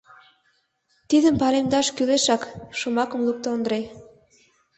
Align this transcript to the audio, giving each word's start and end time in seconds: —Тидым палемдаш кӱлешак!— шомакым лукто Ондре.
—Тидым 1.09 1.35
палемдаш 1.41 1.87
кӱлешак!— 1.95 2.41
шомакым 2.79 3.21
лукто 3.27 3.47
Ондре. 3.55 3.79